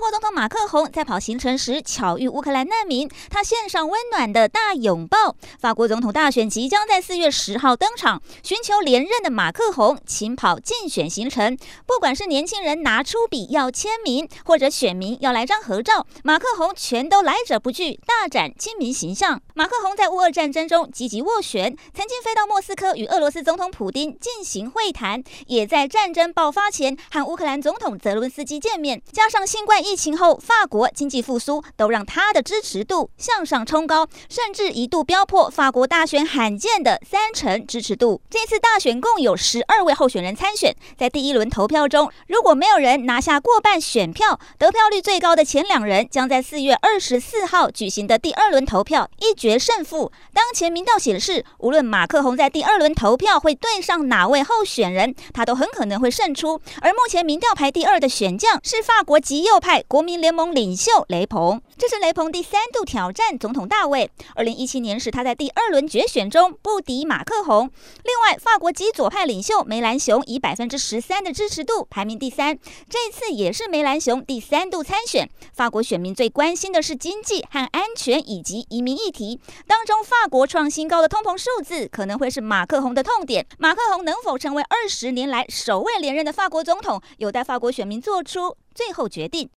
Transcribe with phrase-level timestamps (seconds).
[0.00, 5.36] 法国总统马克宏在跑行程时巧遇乌克兰难民，他献上温暖的大拥抱。
[5.60, 11.54] 法国总统大选即将在四月十号登场，寻求连任的马克宏亲跑竞选行程，
[11.84, 19.42] 不管是年轻人拿出笔要签名，或者选民要来张合照，马克宏全都来者不拒，大展亲民形象。
[19.52, 29.78] 马克宏在乌俄战争中积极斡旋，曾经飞到莫斯科与俄罗斯总统普丁进行会谈，也在战争爆发前和乌克兰总统泽伦斯基见面，加上新冠。
[29.89, 38.22] 疫疫情后，法国经济复苏都让他的支持度向上冲高，甚至一度飙破法国大选罕见的三成支持度。
[38.30, 50.12] 这次大选共有十二位候选人参选，在第一轮投票中，如果没有人拿下过半选票，得票率最高的前两人将在四月二十四号举行的第二轮投票一决胜负。
[50.32, 56.60] 当前民调显示，无论马克宏在第二轮投票会对上哪位候选人，他都很可能会胜出。
[56.80, 59.79] 而目前民调排第二的选将是法国极右派。
[59.88, 64.10] 国民联盟领袖雷鹏，这是雷鹏第三度挑战总统大位。
[64.34, 67.70] 二零一七年时，他在第二轮决选中不敌马克宏。
[68.04, 72.58] 另外，法国极左派领袖梅兰雄以百分之十三的支持度排名第三。
[72.88, 75.28] 这次也是梅兰雄第三度参选。
[75.52, 79.40] 法国选民最关心的是经济和安全以及移民议题。
[79.66, 83.46] 当中，法国创新高的通膨数字可能会是马克宏的痛点。
[83.58, 89.48] 马克宏能否成为二十年来首位连任的法国总统，有待法国选民做出最后决定。